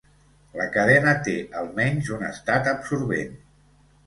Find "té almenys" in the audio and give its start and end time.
1.27-2.09